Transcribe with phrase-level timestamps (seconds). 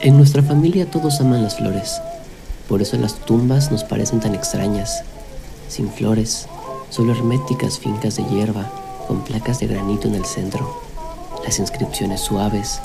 [0.00, 2.00] En nuestra familia todos aman las flores,
[2.68, 5.02] por eso las tumbas nos parecen tan extrañas,
[5.68, 6.46] sin flores,
[6.90, 8.70] solo herméticas fincas de hierba
[9.06, 10.80] con placas de granito en el centro,
[11.44, 12.80] las inscripciones suaves,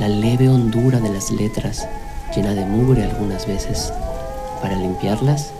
[0.00, 1.86] la leve hondura de las letras
[2.34, 3.92] llena de mugre algunas veces.
[4.60, 5.50] Para limpiarlas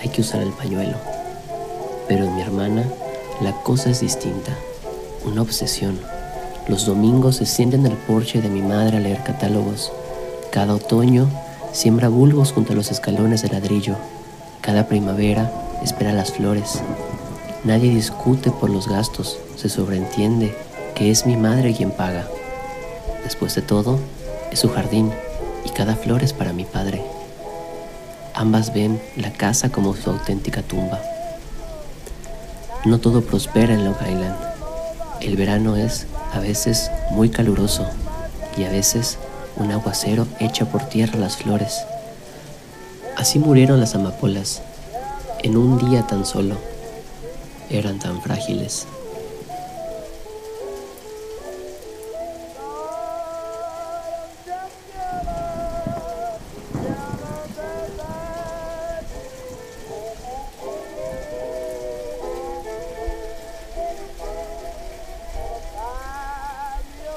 [0.00, 0.96] hay que usar el pañuelo.
[2.08, 2.84] Pero en mi hermana
[3.40, 4.52] la cosa es distinta,
[5.24, 5.98] una obsesión.
[6.68, 9.92] Los domingos se sienta en el porche de mi madre a leer catálogos.
[10.52, 11.30] Cada otoño
[11.72, 13.96] siembra bulbos junto a los escalones de ladrillo.
[14.60, 15.50] Cada primavera
[15.82, 16.82] espera las flores.
[17.64, 20.54] Nadie discute por los gastos, se sobreentiende
[20.94, 22.28] que es mi madre quien paga.
[23.24, 23.98] Después de todo,
[24.50, 25.10] es su jardín
[25.64, 27.02] y cada flor es para mi padre.
[28.34, 31.00] Ambas ven la casa como su auténtica tumba.
[32.84, 34.36] No todo prospera en Long Island.
[35.22, 37.86] El verano es a veces muy caluroso
[38.58, 39.16] y a veces
[39.56, 41.84] un aguacero echa por tierra las flores.
[43.16, 44.62] Así murieron las amapolas
[45.42, 46.56] en un día tan solo.
[47.70, 48.86] Eran tan frágiles.